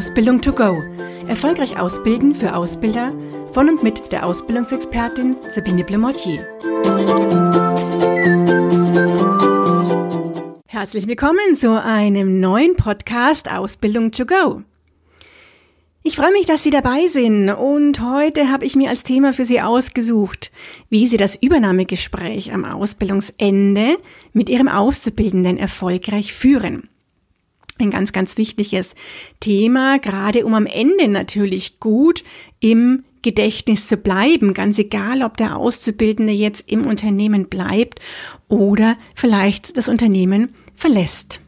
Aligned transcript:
Ausbildung 0.00 0.40
to 0.40 0.54
go. 0.54 0.82
Erfolgreich 1.28 1.78
ausbilden 1.78 2.34
für 2.34 2.56
Ausbilder 2.56 3.12
von 3.52 3.68
und 3.68 3.82
mit 3.82 4.10
der 4.10 4.24
Ausbildungsexpertin 4.24 5.36
Sabine 5.50 5.84
Blemortier. 5.84 6.48
Herzlich 10.68 11.06
willkommen 11.06 11.54
zu 11.54 11.78
einem 11.78 12.40
neuen 12.40 12.76
Podcast 12.76 13.52
Ausbildung 13.52 14.10
to 14.10 14.24
go. 14.24 14.62
Ich 16.02 16.16
freue 16.16 16.32
mich, 16.32 16.46
dass 16.46 16.62
Sie 16.62 16.70
dabei 16.70 17.06
sind 17.08 17.50
und 17.50 18.00
heute 18.00 18.50
habe 18.50 18.64
ich 18.64 18.76
mir 18.76 18.88
als 18.88 19.02
Thema 19.02 19.34
für 19.34 19.44
Sie 19.44 19.60
ausgesucht, 19.60 20.50
wie 20.88 21.08
Sie 21.08 21.18
das 21.18 21.36
Übernahmegespräch 21.36 22.54
am 22.54 22.64
Ausbildungsende 22.64 23.98
mit 24.32 24.48
Ihrem 24.48 24.68
Auszubildenden 24.68 25.58
erfolgreich 25.58 26.32
führen 26.32 26.89
ein 27.80 27.90
ganz, 27.90 28.12
ganz 28.12 28.36
wichtiges 28.36 28.94
Thema, 29.40 29.98
gerade 29.98 30.44
um 30.44 30.54
am 30.54 30.66
Ende 30.66 31.08
natürlich 31.08 31.80
gut 31.80 32.24
im 32.60 33.04
Gedächtnis 33.22 33.86
zu 33.86 33.96
bleiben, 33.96 34.54
ganz 34.54 34.78
egal, 34.78 35.22
ob 35.22 35.36
der 35.36 35.56
Auszubildende 35.56 36.32
jetzt 36.32 36.64
im 36.70 36.86
Unternehmen 36.86 37.48
bleibt 37.48 38.00
oder 38.48 38.96
vielleicht 39.14 39.76
das 39.76 39.88
Unternehmen 39.88 40.52
verlässt. 40.74 41.40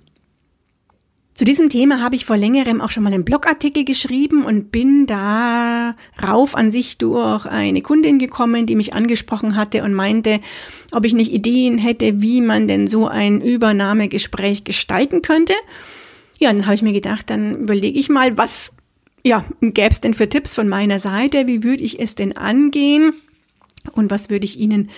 Zu 1.34 1.46
diesem 1.46 1.70
Thema 1.70 2.00
habe 2.00 2.14
ich 2.14 2.26
vor 2.26 2.36
längerem 2.36 2.82
auch 2.82 2.90
schon 2.90 3.02
mal 3.02 3.12
einen 3.12 3.24
Blogartikel 3.24 3.86
geschrieben 3.86 4.44
und 4.44 4.70
bin 4.70 5.06
darauf 5.06 6.54
an 6.54 6.70
sich 6.70 6.98
durch 6.98 7.46
eine 7.46 7.80
Kundin 7.80 8.18
gekommen, 8.18 8.66
die 8.66 8.76
mich 8.76 8.92
angesprochen 8.92 9.56
hatte 9.56 9.82
und 9.82 9.94
meinte, 9.94 10.40
ob 10.92 11.06
ich 11.06 11.14
nicht 11.14 11.32
Ideen 11.32 11.78
hätte, 11.78 12.20
wie 12.20 12.42
man 12.42 12.68
denn 12.68 12.86
so 12.86 13.08
ein 13.08 13.40
Übernahmegespräch 13.40 14.64
gestalten 14.64 15.22
könnte. 15.22 15.54
Ja, 16.42 16.52
dann 16.52 16.66
habe 16.66 16.74
ich 16.74 16.82
mir 16.82 16.92
gedacht, 16.92 17.30
dann 17.30 17.54
überlege 17.54 17.96
ich 17.96 18.08
mal, 18.08 18.36
was 18.36 18.72
ja, 19.22 19.44
gäbe 19.60 19.92
es 19.92 20.00
denn 20.00 20.12
für 20.12 20.28
Tipps 20.28 20.56
von 20.56 20.68
meiner 20.68 20.98
Seite? 20.98 21.46
Wie 21.46 21.62
würde 21.62 21.84
ich 21.84 22.00
es 22.00 22.16
denn 22.16 22.36
angehen? 22.36 23.12
Und 23.92 24.10
was 24.10 24.28
würde 24.28 24.44
ich 24.44 24.58
Ihnen 24.58 24.90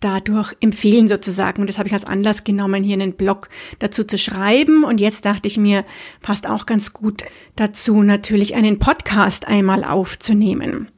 dadurch 0.00 0.54
empfehlen 0.60 1.08
sozusagen. 1.08 1.62
Und 1.62 1.70
das 1.70 1.78
habe 1.78 1.88
ich 1.88 1.94
als 1.94 2.04
Anlass 2.04 2.44
genommen, 2.44 2.84
hier 2.84 2.92
einen 2.92 3.14
Blog 3.14 3.48
dazu 3.78 4.04
zu 4.04 4.18
schreiben. 4.18 4.84
Und 4.84 5.00
jetzt 5.00 5.24
dachte 5.24 5.48
ich 5.48 5.56
mir, 5.56 5.86
passt 6.20 6.46
auch 6.46 6.66
ganz 6.66 6.92
gut 6.92 7.24
dazu, 7.56 8.02
natürlich 8.02 8.54
einen 8.54 8.78
Podcast 8.78 9.48
einmal 9.48 9.84
aufzunehmen. 9.84 10.88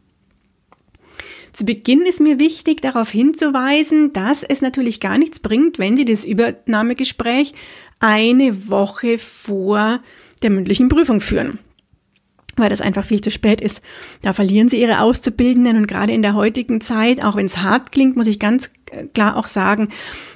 Zu 1.55 1.65
Beginn 1.65 2.03
ist 2.03 2.21
mir 2.21 2.41
wichtig, 2.41 2.83
darauf 2.83 3.11
hinzuweisen, 3.11 4.13
dass 4.13 4.43
es 4.43 4.61
natürlich 4.61 4.99
gar 4.99 5.19
nichts 5.19 5.39
bringt, 5.39 5.79
wenn 5.79 5.97
Sie 5.97 6.05
das 6.05 6.25
Übernahmegespräch 6.25 7.55
eine 8.01 8.69
Woche 8.69 9.19
vor 9.19 10.01
der 10.43 10.51
mündlichen 10.51 10.89
Prüfung 10.89 11.21
führen 11.21 11.61
weil 12.57 12.69
das 12.69 12.81
einfach 12.81 13.05
viel 13.05 13.21
zu 13.21 13.33
spät 13.33 13.61
ist. 13.61 13.83
Da 14.23 14.33
verlieren 14.33 14.69
sie 14.69 14.81
ihre 14.81 15.01
Auszubildenden 15.01 15.77
und 15.77 15.89
gerade 15.89 16.13
in 16.13 16.23
der 16.23 16.35
heutigen 16.35 16.81
Zeit, 16.81 17.23
auch 17.23 17.35
wenn 17.35 17.47
es 17.47 17.59
hart 17.59 17.91
klingt, 17.91 18.17
muss 18.17 18.29
ich 18.29 18.39
ganz 18.39 18.71
klar 19.13 19.37
auch 19.37 19.49
sagen, 19.49 19.89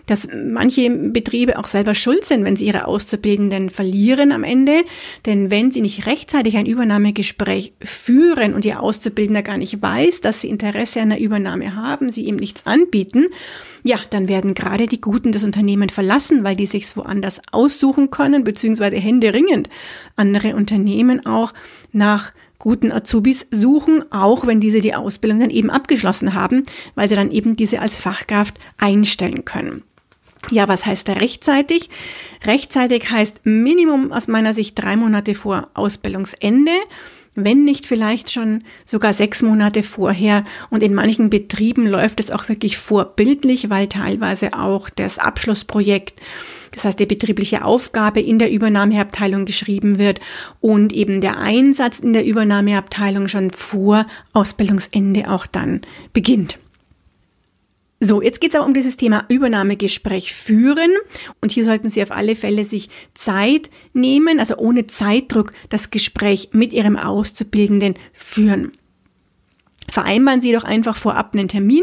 dass 0.09 0.29
manche 0.33 0.91
Betriebe 0.91 1.59
auch 1.59 1.67
selber 1.67 1.95
schuld 1.95 2.25
sind, 2.25 2.45
wenn 2.45 2.57
sie 2.57 2.67
ihre 2.67 2.87
Auszubildenden 2.87 3.71
verlieren 3.71 4.33
am 4.33 4.43
Ende. 4.43 4.83
Denn 5.27 5.51
wenn 5.51 5.71
sie 5.71 5.83
nicht 5.83 6.07
rechtzeitig 6.07 6.57
ein 6.57 6.67
Übernahmegespräch 6.67 7.75
führen 7.81 8.55
und 8.55 8.65
ihr 8.65 8.83
Auszubildender 8.83 9.43
gar 9.43 9.59
nicht 9.59 9.81
weiß, 9.81 10.21
dass 10.23 10.41
sie 10.41 10.49
Interesse 10.49 11.01
an 11.01 11.11
der 11.11 11.21
Übernahme 11.21 11.77
haben, 11.77 12.09
sie 12.09 12.25
ihm 12.25 12.37
nichts 12.37 12.67
anbieten, 12.67 13.27
ja, 13.85 14.01
dann 14.11 14.29
werden 14.29 14.55
gerade 14.55 14.87
die 14.87 15.01
Guten 15.01 15.31
das 15.31 15.45
Unternehmen 15.45 15.91
verlassen, 15.91 16.43
weil 16.43 16.57
die 16.57 16.67
sich's 16.67 16.97
woanders 16.97 17.41
aussuchen 17.53 18.11
können, 18.11 18.45
beziehungsweise 18.45 18.97
händeringend 18.97 19.69
andere 20.17 20.57
Unternehmen 20.57 21.25
auch 21.27 21.53
nach 21.93 22.33
guten 22.59 22.91
Azubis 22.91 23.47
suchen, 23.51 24.11
auch 24.11 24.47
wenn 24.47 24.61
diese 24.61 24.81
die 24.81 24.95
Ausbildung 24.95 25.41
dann 25.41 25.51
eben 25.51 25.71
abgeschlossen 25.71 26.35
haben, 26.35 26.63
weil 26.95 27.09
sie 27.09 27.15
dann 27.15 27.31
eben 27.31 27.57
diese 27.57 27.81
als 27.81 28.01
Fachkraft 28.01 28.59
einstellen 28.79 29.45
können. 29.45 29.85
Ja, 30.51 30.69
was 30.69 30.87
heißt 30.87 31.09
rechtzeitig? 31.09 31.91
Rechtzeitig 32.45 33.11
heißt 33.11 33.41
Minimum 33.45 34.13
aus 34.13 34.29
meiner 34.29 34.55
Sicht 34.55 34.81
drei 34.81 34.97
Monate 34.97 35.35
vor 35.35 35.69
Ausbildungsende 35.75 36.73
wenn 37.45 37.65
nicht 37.65 37.87
vielleicht 37.87 38.33
schon 38.33 38.65
sogar 38.85 39.13
sechs 39.13 39.43
Monate 39.43 39.83
vorher. 39.83 40.45
Und 40.71 40.83
in 40.83 40.95
manchen 40.95 41.31
Betrieben 41.31 41.87
läuft 41.87 42.21
es 42.21 42.31
auch 42.31 42.49
wirklich 42.49 42.79
vorbildlich, 42.79 43.71
weil 43.71 43.87
teilweise 43.87 44.55
auch 44.55 44.91
das 44.91 45.19
Abschlussprojekt, 45.19 46.21
das 46.73 46.85
heißt 46.85 46.99
die 46.99 47.07
betriebliche 47.07 47.65
Aufgabe 47.65 48.21
in 48.21 48.39
der 48.39 48.51
Übernahmeabteilung 48.51 49.45
geschrieben 49.45 49.99
wird 49.99 50.21
und 50.61 50.93
eben 50.93 51.21
der 51.21 51.39
Einsatz 51.39 52.01
in 52.01 52.13
der 52.13 52.25
Übernahmeabteilung 52.25 53.29
schon 53.29 53.51
vor 53.51 54.07
Ausbildungsende 54.33 55.31
auch 55.31 55.47
dann 55.47 55.83
beginnt. 56.13 56.59
So, 58.01 58.23
jetzt 58.23 58.41
geht 58.41 58.51
es 58.51 58.57
aber 58.57 58.67
um 58.67 58.75
dieses 58.75 58.97
Thema 58.97 59.25
Übernahmegespräch 59.29 60.33
führen. 60.33 60.93
Und 61.41 61.51
hier 61.51 61.65
sollten 61.65 61.91
Sie 61.91 62.03
auf 62.03 62.13
alle 62.13 62.37
Fälle 62.37 62.65
sich 62.65 62.89
Zeit 63.15 63.71
nehmen, 63.93 64.39
also 64.39 64.57
ohne 64.57 64.87
Zeitdruck 64.87 65.53
das 65.69 65.91
Gespräch 65.91 66.51
mit 66.53 66.73
Ihrem 66.73 66.97
Auszubildenden 66.97 67.95
führen. 68.13 68.73
Vereinbaren 69.91 70.43
Sie 70.43 70.53
doch 70.53 70.65
einfach 70.65 70.97
vorab 70.97 71.33
einen 71.33 71.49
Termin 71.49 71.83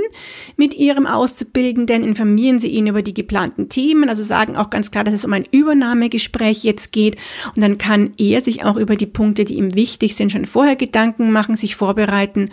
mit 0.57 0.75
Ihrem 0.75 1.07
Auszubildenden, 1.07 2.03
informieren 2.03 2.59
Sie 2.59 2.67
ihn 2.67 2.87
über 2.87 3.01
die 3.01 3.15
geplanten 3.15 3.67
Themen, 3.67 4.09
also 4.09 4.23
sagen 4.23 4.55
auch 4.55 4.69
ganz 4.69 4.91
klar, 4.91 5.03
dass 5.03 5.15
es 5.15 5.25
um 5.25 5.33
ein 5.33 5.47
Übernahmegespräch 5.49 6.63
jetzt 6.63 6.91
geht 6.91 7.17
und 7.55 7.63
dann 7.63 7.79
kann 7.79 8.13
er 8.17 8.41
sich 8.41 8.63
auch 8.63 8.77
über 8.77 8.95
die 8.95 9.07
Punkte, 9.07 9.43
die 9.43 9.55
ihm 9.55 9.73
wichtig 9.73 10.15
sind, 10.15 10.31
schon 10.31 10.45
vorher 10.45 10.75
Gedanken 10.75 11.31
machen, 11.31 11.55
sich 11.55 11.75
vorbereiten 11.75 12.51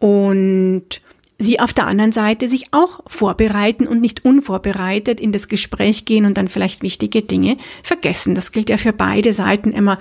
und 0.00 1.00
sie 1.40 1.58
auf 1.58 1.72
der 1.72 1.86
anderen 1.86 2.12
Seite 2.12 2.48
sich 2.48 2.66
auch 2.70 3.00
vorbereiten 3.06 3.88
und 3.88 4.00
nicht 4.00 4.24
unvorbereitet 4.24 5.20
in 5.20 5.32
das 5.32 5.48
Gespräch 5.48 6.04
gehen 6.04 6.26
und 6.26 6.36
dann 6.36 6.48
vielleicht 6.48 6.82
wichtige 6.82 7.22
Dinge 7.22 7.56
vergessen. 7.82 8.34
Das 8.34 8.52
gilt 8.52 8.70
ja 8.70 8.76
für 8.76 8.92
beide 8.92 9.32
Seiten 9.32 9.72
immer, 9.72 9.98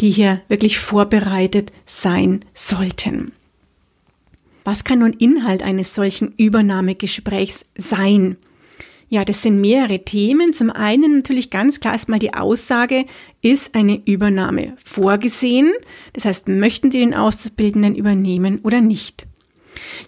die 0.00 0.10
hier 0.10 0.42
wirklich 0.48 0.78
vorbereitet 0.78 1.72
sein 1.86 2.40
sollten. 2.52 3.32
Was 4.62 4.84
kann 4.84 4.98
nun 5.00 5.14
Inhalt 5.14 5.62
eines 5.62 5.94
solchen 5.94 6.34
Übernahmegesprächs 6.36 7.64
sein? 7.76 8.36
Ja, 9.08 9.24
das 9.24 9.42
sind 9.42 9.60
mehrere 9.60 10.04
Themen. 10.04 10.52
Zum 10.52 10.70
einen 10.70 11.16
natürlich 11.16 11.50
ganz 11.50 11.80
klar 11.80 11.94
erstmal 11.94 12.18
die 12.18 12.34
Aussage, 12.34 13.06
ist 13.42 13.74
eine 13.74 14.02
Übernahme 14.04 14.74
vorgesehen? 14.82 15.72
Das 16.12 16.26
heißt, 16.26 16.48
möchten 16.48 16.90
Sie 16.90 17.00
den 17.00 17.14
Auszubildenden 17.14 17.94
übernehmen 17.94 18.60
oder 18.62 18.80
nicht? 18.80 19.26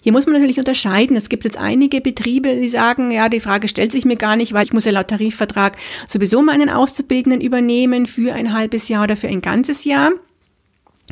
Hier 0.01 0.11
muss 0.11 0.25
man 0.25 0.33
natürlich 0.33 0.59
unterscheiden. 0.59 1.15
Es 1.15 1.29
gibt 1.29 1.43
jetzt 1.43 1.57
einige 1.57 2.01
Betriebe, 2.01 2.55
die 2.55 2.69
sagen, 2.69 3.11
ja, 3.11 3.29
die 3.29 3.39
Frage 3.39 3.67
stellt 3.67 3.91
sich 3.91 4.05
mir 4.05 4.17
gar 4.17 4.35
nicht, 4.35 4.53
weil 4.53 4.65
ich 4.65 4.73
muss 4.73 4.85
ja 4.85 4.91
laut 4.91 5.07
Tarifvertrag 5.07 5.77
sowieso 6.07 6.41
meinen 6.41 6.69
Auszubildenden 6.69 7.41
übernehmen 7.41 8.05
für 8.05 8.33
ein 8.33 8.53
halbes 8.53 8.89
Jahr 8.89 9.03
oder 9.03 9.15
für 9.15 9.27
ein 9.27 9.41
ganzes 9.41 9.85
Jahr. 9.85 10.11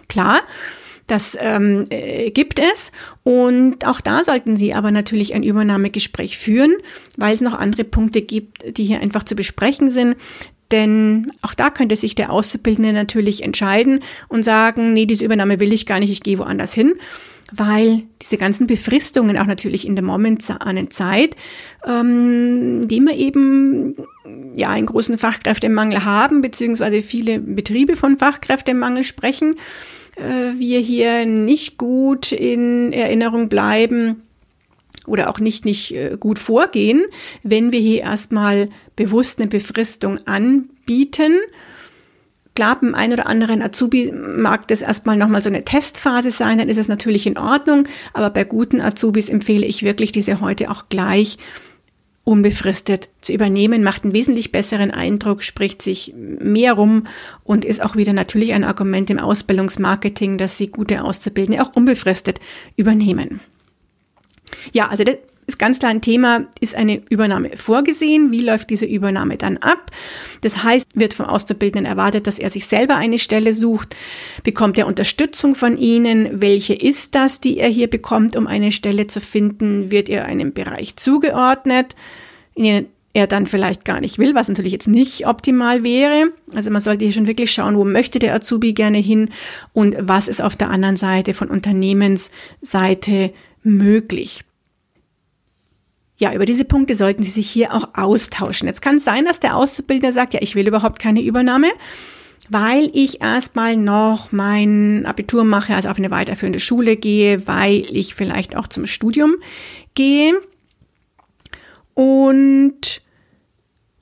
Klar. 0.08 0.42
Das 1.08 1.38
ähm, 1.40 1.84
äh, 1.92 2.32
gibt 2.32 2.60
es 2.60 2.92
und 3.22 3.86
auch 3.86 4.02
da 4.02 4.24
sollten 4.24 4.58
Sie 4.58 4.74
aber 4.74 4.90
natürlich 4.90 5.36
ein 5.36 5.44
Übernahmegespräch 5.44 6.40
führen, 6.40 6.74
weil 7.16 7.36
es 7.36 7.42
noch 7.42 7.54
andere 7.54 7.84
Punkte 7.84 8.24
gibt, 8.24 8.78
die 8.78 8.86
hier 8.86 9.02
einfach 9.02 9.24
zu 9.24 9.36
besprechen 9.36 9.92
sind. 9.92 10.16
Denn 10.72 11.32
auch 11.44 11.54
da 11.54 11.70
könnte 11.70 11.96
sich 11.96 12.16
der 12.16 12.32
Auszubildende 12.32 12.92
natürlich 12.92 13.44
entscheiden 13.44 14.02
und 14.30 14.44
sagen, 14.44 14.94
nee, 14.94 15.06
diese 15.06 15.26
Übernahme 15.26 15.60
will 15.60 15.74
ich 15.74 15.86
gar 15.86 16.00
nicht, 16.00 16.10
ich 16.10 16.24
gehe 16.24 16.40
woanders 16.40 16.74
hin 16.74 16.96
weil 17.52 18.04
diese 18.22 18.38
ganzen 18.38 18.68
Befristungen 18.68 19.38
auch 19.38 19.46
natürlich 19.46 19.86
in 19.86 19.96
der 19.96 20.04
momentanen 20.04 20.90
Zeit, 20.92 21.36
ähm, 21.86 22.88
die 22.88 23.00
wir 23.02 23.16
eben 23.16 23.96
ja 24.56 24.70
einen 24.70 24.88
großen 24.88 25.18
Fachkräftemangel 25.18 26.06
haben, 26.06 26.42
beziehungsweise 26.42 27.02
viele 27.02 27.40
Betriebe 27.40 27.96
von 27.96 28.18
Fachkräftemangel 28.18 29.04
sprechen, 29.04 29.56
äh, 30.16 30.58
wir 30.58 30.80
hier 30.80 31.26
nicht 31.26 31.78
gut 31.78 32.32
in 32.32 32.92
Erinnerung 32.94 33.48
bleiben 33.48 34.24
oder 35.06 35.30
auch 35.30 35.40
nicht, 35.40 35.66
nicht 35.66 35.94
äh, 35.94 36.18
gut 36.20 36.40
vorgehen, 36.40 37.06
wenn 37.44 37.72
wir 37.72 37.80
hier 37.80 38.02
erstmal 38.02 38.70
bewusst 38.96 39.40
eine 39.40 39.48
Befristung 39.48 40.20
anbieten 40.26 41.34
Klar, 42.56 42.80
beim 42.80 42.96
einen 42.96 43.14
oder 43.14 43.28
anderen 43.28 43.62
Azubi 43.62 44.12
mag 44.12 44.68
das 44.70 44.82
erstmal 44.82 45.18
nochmal 45.18 45.42
so 45.42 45.50
eine 45.50 45.66
Testphase 45.66 46.32
sein, 46.32 46.58
dann 46.58 46.70
ist 46.70 46.78
es 46.78 46.88
natürlich 46.88 47.28
in 47.28 47.38
Ordnung, 47.38 47.88
aber 48.14 48.30
bei 48.30 48.46
guten 48.46 48.80
Azubis 48.80 49.30
empfehle 49.30 49.66
ich 49.66 49.84
wirklich, 49.84 50.14
diese 50.14 50.40
heute 50.40 50.72
auch 50.72 50.86
gleich 50.90 51.38
unbefristet 52.24 53.10
zu 53.22 53.34
übernehmen, 53.34 53.84
macht 53.84 54.04
einen 54.04 54.14
wesentlich 54.14 54.52
besseren 54.52 54.92
Eindruck, 54.92 55.44
spricht 55.44 55.82
sich 55.82 56.14
mehr 56.16 56.74
rum 56.74 57.04
und 57.44 57.64
ist 57.64 57.84
auch 57.84 57.96
wieder 57.96 58.14
natürlich 58.14 58.54
ein 58.54 58.64
Argument 58.64 59.10
im 59.12 59.20
Ausbildungsmarketing, 59.20 60.38
dass 60.38 60.58
sie 60.58 60.68
gute 60.68 61.04
Auszubildende 61.04 61.62
auch 61.62 61.76
unbefristet 61.76 62.40
übernehmen. 62.76 63.42
Ja, 64.74 64.88
also 64.88 65.04
das 65.04 65.18
ist 65.48 65.60
ganz 65.60 65.80
klar 65.80 65.92
ein 65.92 66.02
Thema, 66.02 66.46
ist 66.60 66.76
eine 66.76 67.02
Übernahme 67.10 67.52
vorgesehen? 67.56 68.32
Wie 68.32 68.42
läuft 68.42 68.70
diese 68.70 68.86
Übernahme 68.86 69.38
dann 69.38 69.58
ab? 69.58 69.92
Das 70.42 70.64
heißt, 70.64 70.88
wird 70.96 71.14
vom 71.14 71.28
Auszubildenden 71.28 71.86
erwartet, 71.86 72.28
dass 72.28 72.40
er 72.40 72.50
sich 72.50 72.66
selber 72.66 72.96
eine 72.96 73.20
Stelle 73.20 73.54
sucht? 73.54 73.96
Bekommt 74.44 74.78
er 74.78 74.88
Unterstützung 74.88 75.56
von 75.56 75.78
Ihnen? 75.78 76.42
Welche 76.42 76.74
ist 76.74 77.16
das, 77.16 77.40
die 77.40 77.60
er 77.60 77.70
hier 77.70 77.90
bekommt, 77.90 78.36
um 78.36 78.48
eine 78.48 78.72
Stelle 78.72 79.08
zu 79.08 79.22
finden? 79.22 79.92
Wird 79.92 80.10
er 80.10 80.26
einem 80.26 80.54
Bereich 80.54 80.96
zugeordnet, 80.96 81.96
in 82.56 82.64
den 82.64 82.88
er 83.14 83.28
dann 83.28 83.46
vielleicht 83.46 83.86
gar 83.86 84.02
nicht 84.02 84.20
will, 84.20 84.36
was 84.36 84.50
natürlich 84.50 84.74
jetzt 84.74 84.90
nicht 84.90 85.26
optimal 85.26 85.84
wäre. 85.84 86.34
Also 86.54 86.70
man 86.70 86.82
sollte 86.82 87.06
hier 87.06 87.14
schon 87.14 87.28
wirklich 87.28 87.50
schauen, 87.50 87.78
wo 87.78 87.86
möchte 87.86 88.20
der 88.20 88.36
Azubi 88.36 88.74
gerne 88.74 88.98
hin 88.98 89.30
und 89.72 89.96
was 89.98 90.28
ist 90.28 90.42
auf 90.42 90.58
der 90.58 90.70
anderen 90.70 90.98
Seite 90.98 91.34
von 91.34 91.50
Unternehmensseite 91.50 93.32
möglich. 93.64 94.44
Ja, 96.18 96.34
über 96.34 96.46
diese 96.46 96.64
Punkte 96.64 96.96
sollten 96.96 97.24
Sie 97.24 97.32
sich 97.32 97.50
hier 97.50 97.74
auch 97.74 97.90
austauschen. 97.94 98.68
Jetzt 98.68 98.82
kann 98.82 98.98
es 98.98 99.06
sein, 99.06 99.26
dass 99.26 99.40
der 99.40 99.58
Auszubildende 99.58 100.14
sagt, 100.14 100.34
ja, 100.34 100.42
ich 100.42 100.56
will 100.56 100.68
überhaupt 100.68 101.00
keine 101.00 101.22
Übernahme, 101.22 101.68
weil 102.50 102.90
ich 102.94 103.22
erstmal 103.22 103.76
noch 103.76 104.32
mein 104.32 105.06
Abitur 105.06 105.44
mache, 105.44 105.76
also 105.76 105.90
auf 105.90 105.98
eine 105.98 106.12
weiterführende 106.12 106.60
Schule 106.60 106.96
gehe, 106.96 107.48
weil 107.48 107.86
ich 107.92 108.16
vielleicht 108.16 108.56
auch 108.56 108.68
zum 108.68 108.86
Studium 108.86 109.36
gehe. 109.94 110.34
Und 111.94 113.02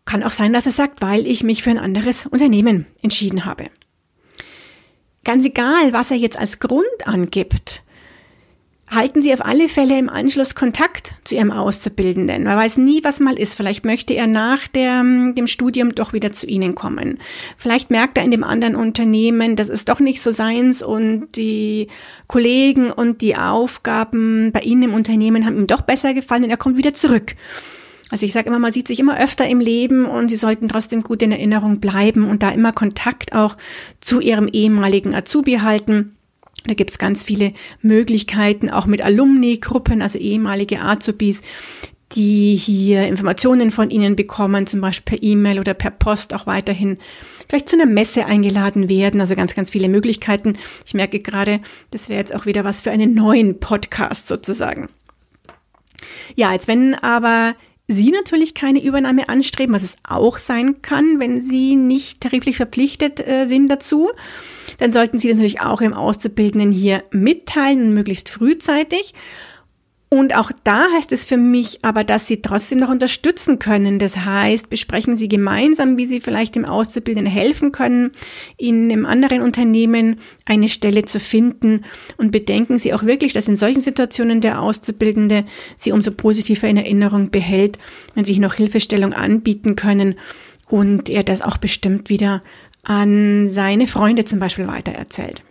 kann 0.06 0.24
auch 0.24 0.32
sein, 0.32 0.54
dass 0.54 0.66
er 0.66 0.72
sagt, 0.72 1.02
weil 1.02 1.26
ich 1.26 1.44
mich 1.44 1.64
für 1.64 1.70
ein 1.70 1.80
anderes 1.80 2.26
Unternehmen 2.26 2.86
entschieden 3.02 3.46
habe. 3.46 3.66
Ganz 5.24 5.46
egal, 5.46 5.94
was 5.94 6.12
er 6.12 6.18
jetzt 6.18 6.38
als 6.38 6.60
Grund 6.60 6.86
angibt, 7.06 7.83
halten 8.90 9.22
Sie 9.22 9.34
auf 9.34 9.46
alle 9.46 9.70
Fälle 9.70 9.98
im 9.98 10.10
Anschluss 10.10 10.56
Kontakt 10.56 11.14
zu 11.24 11.36
Ihrem 11.36 11.52
Auszubildenden. 11.52 12.44
Man 12.44 12.58
weiß 12.58 12.78
nie, 12.78 13.04
was 13.04 13.20
mal 13.20 13.40
ist. 13.40 13.56
Vielleicht 13.56 13.86
möchte 13.86 14.14
er 14.14 14.28
nach 14.28 14.68
der, 14.68 15.02
dem 15.02 15.48
Studium 15.48 15.96
doch 15.96 16.14
wieder 16.14 16.32
zu 16.32 16.46
Ihnen 16.48 16.76
kommen. 16.76 17.20
Vielleicht 17.58 17.90
merkt 17.90 18.18
er 18.18 18.24
in 18.24 18.32
dem 18.32 18.44
anderen 18.44 18.76
Unternehmen, 18.76 19.56
das 19.56 19.70
ist 19.70 19.90
doch 19.90 20.00
nicht 20.00 20.22
so 20.22 20.32
seins 20.32 20.84
und 20.84 21.30
die 21.36 21.88
Kollegen 22.28 22.92
und 22.92 23.22
die 23.22 23.36
Aufgaben 23.36 24.52
bei 24.52 24.62
Ihnen 24.62 24.84
im 24.84 24.94
Unternehmen 24.94 25.46
haben 25.46 25.58
ihm 25.58 25.68
doch 25.68 25.82
besser 25.82 26.14
gefallen 26.14 26.44
und 26.44 26.50
er 26.50 26.58
kommt 26.58 26.78
wieder 26.78 26.94
zurück. 26.94 27.36
Also 28.12 28.28
ich 28.28 28.34
sage 28.34 28.48
immer, 28.48 28.60
man 28.60 28.72
sieht 28.72 28.88
sich 28.88 29.00
immer 29.00 29.20
öfter 29.20 29.48
im 29.48 29.60
Leben 29.60 30.06
und 30.06 30.30
Sie 30.30 30.36
sollten 30.36 30.68
trotzdem 30.68 31.02
gut 31.02 31.24
in 31.24 31.32
Erinnerung 31.32 31.80
bleiben 31.80 32.30
und 32.30 32.44
da 32.44 32.52
immer 32.52 32.72
Kontakt 32.72 33.34
auch 33.34 33.58
zu 34.02 34.20
Ihrem 34.20 34.48
ehemaligen 34.48 35.16
Azubi 35.16 35.54
halten 35.54 36.16
da 36.66 36.74
gibt 36.74 36.92
es 36.92 36.98
ganz 36.98 37.24
viele 37.24 37.54
Möglichkeiten, 37.82 38.70
auch 38.70 38.86
mit 38.86 39.02
Alumni-Gruppen, 39.02 40.02
also 40.02 40.18
ehemalige 40.18 40.82
Azubis, 40.82 41.42
die 42.14 42.56
hier 42.56 43.08
Informationen 43.08 43.72
von 43.72 43.90
Ihnen 43.90 44.16
bekommen, 44.16 44.68
zum 44.68 44.82
Beispiel 44.82 45.18
per 45.18 45.24
E-Mail 45.24 45.60
oder 45.60 45.74
per 45.74 45.92
Post 45.92 46.34
auch 46.34 46.46
weiterhin 46.46 46.98
vielleicht 47.50 47.70
zu 47.70 47.76
einer 47.76 47.86
Messe 47.86 48.26
eingeladen 48.26 48.90
werden. 48.90 49.20
Also 49.20 49.36
ganz, 49.36 49.56
ganz 49.56 49.72
viele 49.72 49.90
Möglichkeiten. 49.90 50.54
Ich 50.86 50.94
merke 50.94 51.20
gerade, 51.20 51.60
das 51.92 52.10
wäre 52.10 52.20
jetzt 52.20 52.34
auch 52.36 52.46
wieder 52.46 52.64
was 52.64 52.82
für 52.82 52.92
einen 52.92 53.14
neuen 53.14 53.60
Podcast 53.60 54.28
sozusagen. 54.28 54.90
Ja, 56.36 56.54
jetzt 56.54 56.68
wenn 56.68 56.96
aber 56.96 57.56
Sie 57.88 58.12
natürlich 58.12 58.54
keine 58.54 58.82
Übernahme 58.82 59.28
anstreben, 59.28 59.76
was 59.76 59.84
es 59.84 59.98
auch 60.08 60.38
sein 60.38 60.82
kann, 60.82 61.20
wenn 61.20 61.42
Sie 61.42 61.76
nicht 61.76 62.22
tariflich 62.22 62.56
verpflichtet 62.56 63.20
äh, 63.20 63.46
sind 63.46 63.68
dazu, 63.68 64.10
dann 64.78 64.94
sollten 64.94 65.20
Sie 65.20 65.32
natürlich 65.32 65.62
auch 65.62 65.82
im 65.82 65.94
Auszubildenden 65.94 66.72
hier 66.72 67.04
mitteilen, 67.12 67.94
möglichst 67.94 68.30
frühzeitig. 68.30 69.14
Und 70.14 70.36
auch 70.36 70.52
da 70.64 70.92
heißt 70.92 71.12
es 71.12 71.26
für 71.26 71.38
mich 71.38 71.80
aber, 71.84 72.04
dass 72.04 72.28
Sie 72.28 72.44
trotzdem 72.44 72.78
noch 72.78 72.90
unterstützen 72.90 73.58
können. 73.58 73.98
Das 73.98 74.16
heißt, 74.18 74.70
besprechen 74.70 75.16
Sie 75.16 75.28
gemeinsam, 75.28 75.98
wie 75.98 76.06
Sie 76.06 76.22
vielleicht 76.22 76.54
dem 76.54 76.66
Auszubildenden 76.66 77.34
helfen 77.34 77.72
können, 77.72 78.12
in 78.58 78.92
einem 78.92 79.08
anderen 79.08 79.42
Unternehmen 79.42 80.18
eine 80.46 80.70
Stelle 80.70 81.06
zu 81.06 81.20
finden. 81.20 81.84
Und 82.18 82.32
bedenken 82.32 82.78
Sie 82.78 82.94
auch 82.94 83.06
wirklich, 83.06 83.34
dass 83.34 83.48
in 83.48 83.56
solchen 83.56 83.82
Situationen 83.82 84.40
der 84.40 84.62
Auszubildende 84.62 85.46
Sie 85.78 85.92
umso 85.92 86.12
positiver 86.12 86.68
in 86.68 86.78
Erinnerung 86.78 87.32
behält, 87.32 87.80
wenn 88.14 88.24
Sie 88.24 88.38
noch 88.38 88.54
Hilfestellung 88.54 89.14
anbieten 89.14 89.76
können 89.76 90.14
und 90.70 91.10
er 91.10 91.24
das 91.24 91.42
auch 91.42 91.58
bestimmt 91.58 92.10
wieder 92.10 92.44
an 92.84 93.48
seine 93.48 93.88
Freunde 93.88 94.26
zum 94.26 94.38
Beispiel 94.38 94.68
weitererzählt. 94.68 95.42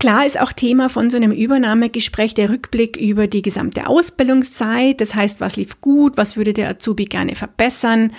Klar 0.00 0.24
ist 0.24 0.40
auch 0.40 0.54
Thema 0.54 0.88
von 0.88 1.10
so 1.10 1.18
einem 1.18 1.30
Übernahmegespräch 1.30 2.32
der 2.32 2.48
Rückblick 2.48 2.96
über 2.96 3.26
die 3.26 3.42
gesamte 3.42 3.86
Ausbildungszeit. 3.86 4.98
Das 4.98 5.14
heißt, 5.14 5.42
was 5.42 5.56
lief 5.56 5.82
gut, 5.82 6.16
was 6.16 6.38
würde 6.38 6.54
der 6.54 6.70
Azubi 6.70 7.04
gerne 7.04 7.34
verbessern? 7.34 8.14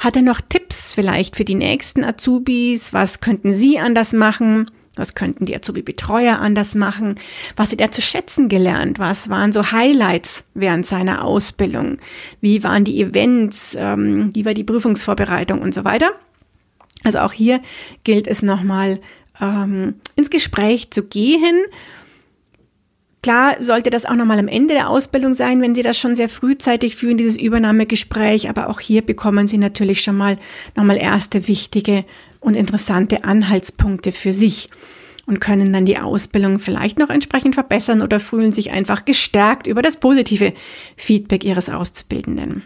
Hat 0.00 0.16
er 0.16 0.22
noch 0.22 0.40
Tipps 0.40 0.92
vielleicht 0.92 1.36
für 1.36 1.44
die 1.44 1.54
nächsten 1.54 2.02
Azubis? 2.02 2.92
Was 2.92 3.20
könnten 3.20 3.54
Sie 3.54 3.78
anders 3.78 4.12
machen? 4.12 4.68
Was 4.96 5.14
könnten 5.14 5.46
die 5.46 5.54
Azubi-Betreuer 5.54 6.40
anders 6.40 6.74
machen? 6.74 7.14
Was 7.54 7.70
hat 7.70 7.80
er 7.80 7.92
zu 7.92 8.02
schätzen 8.02 8.48
gelernt? 8.48 8.98
Was 8.98 9.30
waren 9.30 9.52
so 9.52 9.70
Highlights 9.70 10.42
während 10.54 10.86
seiner 10.86 11.24
Ausbildung? 11.24 11.98
Wie 12.40 12.64
waren 12.64 12.82
die 12.82 13.00
Events? 13.00 13.76
Ähm, 13.78 14.30
wie 14.34 14.44
war 14.44 14.54
die 14.54 14.64
Prüfungsvorbereitung 14.64 15.62
und 15.62 15.72
so 15.72 15.84
weiter? 15.84 16.10
Also 17.04 17.20
auch 17.20 17.32
hier 17.32 17.60
gilt 18.04 18.26
es 18.26 18.42
nochmal 18.42 19.00
ähm, 19.40 19.94
ins 20.16 20.30
Gespräch 20.30 20.90
zu 20.90 21.02
gehen. 21.02 21.64
Klar 23.22 23.56
sollte 23.60 23.90
das 23.90 24.04
auch 24.04 24.16
nochmal 24.16 24.40
am 24.40 24.48
Ende 24.48 24.74
der 24.74 24.90
Ausbildung 24.90 25.32
sein, 25.32 25.62
wenn 25.62 25.76
Sie 25.76 25.82
das 25.82 25.96
schon 25.96 26.16
sehr 26.16 26.28
frühzeitig 26.28 26.96
führen, 26.96 27.16
dieses 27.16 27.38
Übernahmegespräch. 27.38 28.48
Aber 28.48 28.68
auch 28.68 28.80
hier 28.80 29.02
bekommen 29.02 29.46
Sie 29.46 29.58
natürlich 29.58 30.02
schon 30.02 30.16
mal 30.16 30.36
nochmal 30.74 30.96
erste 30.96 31.46
wichtige 31.46 32.04
und 32.40 32.56
interessante 32.56 33.22
Anhaltspunkte 33.22 34.10
für 34.10 34.32
sich 34.32 34.70
und 35.26 35.40
können 35.40 35.72
dann 35.72 35.86
die 35.86 35.98
Ausbildung 35.98 36.58
vielleicht 36.58 36.98
noch 36.98 37.10
entsprechend 37.10 37.54
verbessern 37.54 38.02
oder 38.02 38.18
fühlen 38.18 38.50
sich 38.50 38.72
einfach 38.72 39.04
gestärkt 39.04 39.68
über 39.68 39.82
das 39.82 39.98
positive 39.98 40.52
Feedback 40.96 41.44
Ihres 41.44 41.70
Auszubildenden. 41.70 42.64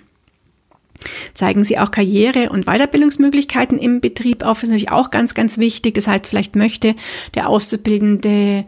Zeigen 1.34 1.64
Sie 1.64 1.78
auch 1.78 1.90
Karriere- 1.90 2.50
und 2.50 2.66
Weiterbildungsmöglichkeiten 2.66 3.78
im 3.78 4.00
Betrieb 4.00 4.44
auf, 4.44 4.62
ist 4.62 4.68
natürlich 4.68 4.92
auch 4.92 5.10
ganz, 5.10 5.34
ganz 5.34 5.58
wichtig. 5.58 5.94
Das 5.94 6.06
heißt, 6.06 6.26
vielleicht 6.26 6.56
möchte 6.56 6.94
der 7.34 7.48
Auszubildende 7.48 8.64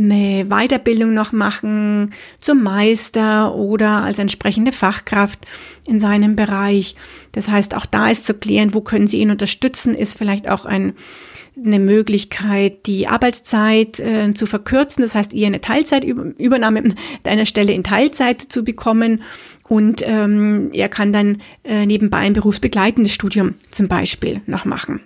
eine 0.00 0.46
Weiterbildung 0.48 1.12
noch 1.14 1.32
machen 1.32 2.14
zum 2.38 2.62
Meister 2.62 3.54
oder 3.54 4.02
als 4.02 4.18
entsprechende 4.18 4.72
Fachkraft 4.72 5.40
in 5.86 6.00
seinem 6.00 6.36
Bereich. 6.36 6.96
Das 7.32 7.48
heißt, 7.48 7.74
auch 7.74 7.86
da 7.86 8.08
ist 8.08 8.26
zu 8.26 8.34
klären, 8.34 8.74
wo 8.74 8.80
können 8.80 9.06
Sie 9.06 9.18
ihn 9.18 9.30
unterstützen, 9.30 9.94
ist 9.94 10.16
vielleicht 10.16 10.48
auch 10.48 10.64
ein, 10.64 10.94
eine 11.64 11.78
Möglichkeit, 11.78 12.86
die 12.86 13.06
Arbeitszeit 13.06 14.00
äh, 14.00 14.32
zu 14.34 14.46
verkürzen, 14.46 15.02
das 15.02 15.14
heißt, 15.14 15.32
eher 15.32 15.48
eine 15.48 15.60
Teilzeitübernahme 15.60 16.94
einer 17.24 17.46
Stelle 17.46 17.72
in 17.72 17.84
Teilzeit 17.84 18.40
zu 18.40 18.64
bekommen 18.64 19.22
und 19.68 20.02
ähm, 20.04 20.70
er 20.72 20.88
kann 20.88 21.12
dann 21.12 21.38
äh, 21.64 21.86
nebenbei 21.86 22.18
ein 22.18 22.32
berufsbegleitendes 22.32 23.12
Studium 23.12 23.54
zum 23.70 23.88
Beispiel 23.88 24.40
noch 24.46 24.64
machen. 24.64 25.00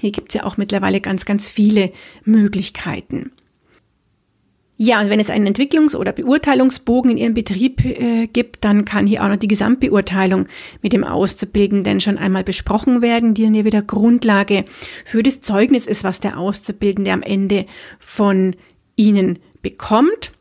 Hier 0.00 0.12
gibt 0.12 0.28
es 0.30 0.34
ja 0.34 0.44
auch 0.44 0.56
mittlerweile 0.56 1.00
ganz, 1.00 1.24
ganz 1.24 1.50
viele 1.50 1.92
Möglichkeiten. 2.24 3.32
Ja, 4.76 5.00
und 5.00 5.08
wenn 5.08 5.20
es 5.20 5.30
einen 5.30 5.46
Entwicklungs- 5.46 5.94
oder 5.94 6.12
Beurteilungsbogen 6.12 7.12
in 7.12 7.16
Ihrem 7.16 7.34
Betrieb 7.34 7.84
äh, 7.84 8.26
gibt, 8.26 8.64
dann 8.64 8.84
kann 8.84 9.06
hier 9.06 9.22
auch 9.22 9.28
noch 9.28 9.36
die 9.36 9.46
Gesamtbeurteilung 9.46 10.46
mit 10.82 10.92
dem 10.92 11.04
Auszubildenden 11.04 12.00
schon 12.00 12.18
einmal 12.18 12.42
besprochen 12.42 13.00
werden, 13.00 13.34
die 13.34 13.44
dann 13.44 13.54
hier 13.54 13.64
wieder 13.64 13.82
Grundlage 13.82 14.64
für 15.04 15.22
das 15.22 15.40
Zeugnis 15.40 15.86
ist, 15.86 16.02
was 16.02 16.18
der 16.18 16.38
Auszubildende 16.38 17.12
am 17.12 17.22
Ende 17.22 17.66
von 18.00 18.56
Ihnen 18.96 19.38
bekommt. 19.62 20.32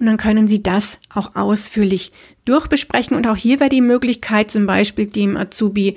Und 0.00 0.06
dann 0.06 0.16
können 0.16 0.48
Sie 0.48 0.62
das 0.62 0.98
auch 1.14 1.36
ausführlich 1.36 2.10
durchbesprechen. 2.44 3.16
Und 3.16 3.28
auch 3.28 3.36
hier 3.36 3.60
wäre 3.60 3.70
die 3.70 3.82
Möglichkeit, 3.82 4.50
zum 4.50 4.66
Beispiel 4.66 5.06
dem 5.06 5.36
Azubi 5.36 5.96